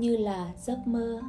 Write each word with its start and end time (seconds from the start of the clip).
như 0.00 0.16
là 0.16 0.52
giấc 0.58 0.86
mơ. 0.86 1.20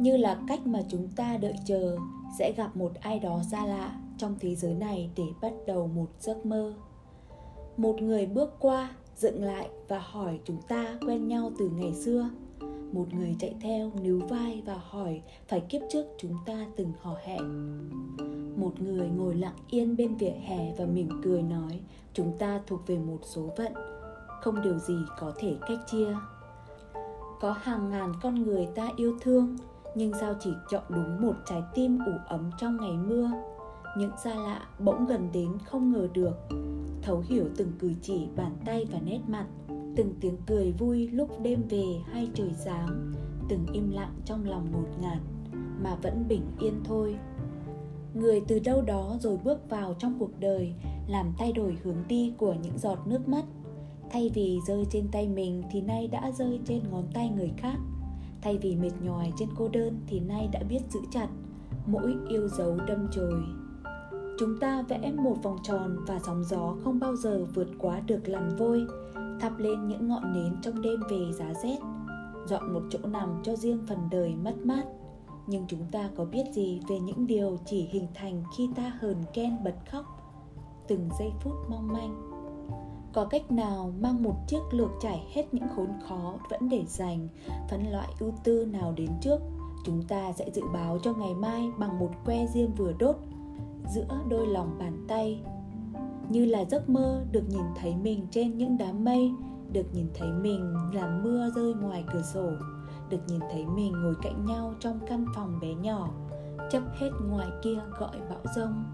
Như 0.00 0.16
là 0.16 0.40
cách 0.48 0.66
mà 0.66 0.82
chúng 0.88 1.08
ta 1.16 1.36
đợi 1.36 1.54
chờ 1.64 1.96
sẽ 2.38 2.52
gặp 2.56 2.76
một 2.76 2.92
ai 3.00 3.18
đó 3.18 3.42
xa 3.50 3.66
lạ 3.66 4.00
trong 4.18 4.34
thế 4.40 4.54
giới 4.54 4.74
này 4.74 5.10
để 5.16 5.24
bắt 5.40 5.52
đầu 5.66 5.86
một 5.86 6.06
giấc 6.20 6.46
mơ. 6.46 6.74
Một 7.76 8.02
người 8.02 8.26
bước 8.26 8.54
qua, 8.58 8.90
dựng 9.16 9.42
lại 9.42 9.68
và 9.88 9.98
hỏi 9.98 10.40
chúng 10.44 10.62
ta 10.68 10.98
quen 11.06 11.28
nhau 11.28 11.52
từ 11.58 11.68
ngày 11.68 11.94
xưa. 11.94 12.30
Một 12.92 13.14
người 13.14 13.36
chạy 13.38 13.54
theo, 13.60 13.90
níu 14.02 14.20
vai 14.28 14.62
và 14.66 14.80
hỏi 14.88 15.22
phải 15.48 15.60
kiếp 15.60 15.82
trước 15.90 16.06
chúng 16.18 16.34
ta 16.46 16.66
từng 16.76 16.92
hò 17.00 17.16
hẹn. 17.24 17.40
Một 18.60 18.80
người 18.80 19.08
ngồi 19.08 19.34
lặng 19.34 19.56
yên 19.70 19.96
bên 19.96 20.16
vỉa 20.16 20.34
hè 20.46 20.74
và 20.78 20.86
mỉm 20.86 21.08
cười 21.24 21.42
nói, 21.42 21.80
chúng 22.12 22.38
ta 22.38 22.60
thuộc 22.66 22.86
về 22.86 22.98
một 22.98 23.18
số 23.22 23.50
phận. 23.56 23.72
Không 24.40 24.62
điều 24.62 24.78
gì 24.78 24.96
có 25.18 25.32
thể 25.38 25.56
cách 25.68 25.78
chia 25.86 26.14
có 27.40 27.52
hàng 27.52 27.90
ngàn 27.90 28.12
con 28.22 28.42
người 28.42 28.66
ta 28.74 28.88
yêu 28.96 29.16
thương, 29.20 29.56
nhưng 29.94 30.12
sao 30.20 30.34
chỉ 30.40 30.50
chọn 30.70 30.82
đúng 30.88 31.26
một 31.26 31.34
trái 31.46 31.62
tim 31.74 31.98
ủ 32.06 32.12
ấm 32.26 32.50
trong 32.58 32.76
ngày 32.76 32.96
mưa. 33.06 33.30
Những 33.98 34.12
xa 34.24 34.34
lạ 34.34 34.66
bỗng 34.78 35.06
gần 35.06 35.28
đến 35.32 35.58
không 35.64 35.92
ngờ 35.92 36.08
được. 36.12 36.36
Thấu 37.02 37.24
hiểu 37.28 37.44
từng 37.56 37.72
cử 37.78 37.92
chỉ, 38.02 38.28
bàn 38.36 38.56
tay 38.64 38.86
và 38.92 38.98
nét 39.00 39.20
mặt. 39.28 39.46
Từng 39.96 40.14
tiếng 40.20 40.36
cười 40.46 40.72
vui 40.72 41.08
lúc 41.08 41.42
đêm 41.42 41.62
về 41.68 41.84
hay 42.12 42.28
trời 42.34 42.52
sáng. 42.64 43.12
Từng 43.48 43.66
im 43.72 43.90
lặng 43.90 44.14
trong 44.24 44.48
lòng 44.48 44.66
ngột 44.72 45.00
ngạt, 45.00 45.18
mà 45.82 45.96
vẫn 46.02 46.24
bình 46.28 46.42
yên 46.60 46.80
thôi. 46.84 47.16
Người 48.14 48.42
từ 48.48 48.58
đâu 48.58 48.82
đó 48.82 49.16
rồi 49.20 49.38
bước 49.44 49.70
vào 49.70 49.94
trong 49.98 50.18
cuộc 50.18 50.40
đời, 50.40 50.74
làm 51.08 51.32
thay 51.38 51.52
đổi 51.52 51.78
hướng 51.82 52.02
đi 52.08 52.34
của 52.38 52.54
những 52.62 52.78
giọt 52.78 52.98
nước 53.06 53.28
mắt 53.28 53.44
thay 54.10 54.30
vì 54.34 54.58
rơi 54.66 54.86
trên 54.90 55.08
tay 55.12 55.28
mình 55.28 55.62
thì 55.70 55.80
nay 55.80 56.08
đã 56.08 56.30
rơi 56.30 56.60
trên 56.64 56.82
ngón 56.90 57.04
tay 57.14 57.30
người 57.36 57.52
khác. 57.56 57.76
Thay 58.42 58.58
vì 58.58 58.76
mệt 58.76 58.92
nhòi 59.02 59.32
trên 59.38 59.48
cô 59.56 59.68
đơn 59.68 60.00
thì 60.06 60.20
nay 60.20 60.48
đã 60.52 60.62
biết 60.68 60.80
giữ 60.90 61.00
chặt, 61.10 61.28
mỗi 61.86 62.14
yêu 62.28 62.48
dấu 62.48 62.76
đâm 62.86 63.08
chồi. 63.12 63.42
Chúng 64.38 64.58
ta 64.60 64.82
vẽ 64.82 65.12
một 65.12 65.36
vòng 65.42 65.56
tròn 65.62 65.96
và 66.06 66.18
sóng 66.18 66.44
gió 66.44 66.74
không 66.84 66.98
bao 66.98 67.16
giờ 67.16 67.46
vượt 67.54 67.68
quá 67.78 68.00
được 68.00 68.28
làm 68.28 68.56
vôi, 68.56 68.86
thắp 69.40 69.58
lên 69.58 69.88
những 69.88 70.08
ngọn 70.08 70.32
nến 70.32 70.56
trong 70.62 70.82
đêm 70.82 71.00
về 71.10 71.32
giá 71.32 71.54
rét, 71.62 71.78
dọn 72.46 72.74
một 72.74 72.82
chỗ 72.90 72.98
nằm 72.98 73.40
cho 73.42 73.56
riêng 73.56 73.84
phần 73.88 73.98
đời 74.10 74.34
mất 74.44 74.54
mát. 74.64 74.84
Nhưng 75.46 75.64
chúng 75.68 75.84
ta 75.92 76.10
có 76.16 76.24
biết 76.24 76.44
gì 76.52 76.80
về 76.88 77.00
những 77.00 77.26
điều 77.26 77.58
chỉ 77.66 77.88
hình 77.90 78.06
thành 78.14 78.42
khi 78.56 78.68
ta 78.76 78.92
hờn 79.00 79.16
ghen 79.34 79.64
bật 79.64 79.74
khóc? 79.90 80.04
Từng 80.88 81.08
giây 81.18 81.30
phút 81.40 81.54
mong 81.70 81.88
manh 81.92 82.37
có 83.12 83.24
cách 83.24 83.50
nào 83.50 83.92
mang 84.00 84.22
một 84.22 84.34
chiếc 84.46 84.60
lược 84.70 84.90
trải 85.00 85.26
hết 85.34 85.54
những 85.54 85.68
khốn 85.76 85.88
khó 86.08 86.34
vẫn 86.50 86.68
để 86.68 86.84
dành, 86.86 87.28
phân 87.70 87.92
loại 87.92 88.08
ưu 88.20 88.32
tư 88.44 88.66
nào 88.66 88.92
đến 88.96 89.10
trước? 89.20 89.40
Chúng 89.84 90.02
ta 90.02 90.32
sẽ 90.32 90.50
dự 90.50 90.62
báo 90.74 90.98
cho 91.02 91.12
ngày 91.12 91.34
mai 91.34 91.70
bằng 91.78 91.98
một 91.98 92.10
que 92.24 92.46
diêm 92.46 92.72
vừa 92.72 92.92
đốt 92.98 93.16
giữa 93.94 94.06
đôi 94.28 94.46
lòng 94.46 94.76
bàn 94.78 95.04
tay. 95.08 95.42
Như 96.28 96.44
là 96.44 96.64
giấc 96.64 96.88
mơ 96.88 97.24
được 97.32 97.44
nhìn 97.48 97.64
thấy 97.76 97.96
mình 97.96 98.26
trên 98.30 98.58
những 98.58 98.78
đám 98.78 99.04
mây, 99.04 99.32
được 99.72 99.86
nhìn 99.92 100.06
thấy 100.14 100.28
mình 100.32 100.74
làm 100.92 101.22
mưa 101.22 101.50
rơi 101.56 101.74
ngoài 101.74 102.04
cửa 102.12 102.22
sổ, 102.22 102.50
được 103.10 103.20
nhìn 103.28 103.40
thấy 103.52 103.66
mình 103.66 103.92
ngồi 103.92 104.14
cạnh 104.22 104.44
nhau 104.44 104.74
trong 104.80 105.00
căn 105.08 105.26
phòng 105.34 105.58
bé 105.60 105.74
nhỏ, 105.74 106.08
chấp 106.70 106.82
hết 106.94 107.10
ngoài 107.28 107.48
kia 107.62 107.78
gọi 107.98 108.16
bão 108.30 108.40
rông 108.56 108.84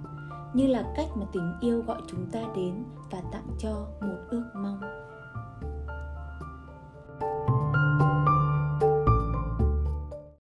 như 0.55 0.67
là 0.67 0.93
cách 0.97 1.07
mà 1.15 1.27
tình 1.33 1.53
yêu 1.61 1.83
gọi 1.87 2.01
chúng 2.07 2.27
ta 2.33 2.41
đến 2.57 2.85
và 3.11 3.21
tặng 3.33 3.49
cho 3.59 3.87
một 4.01 4.19
ước 4.31 4.45
mong. 4.55 4.81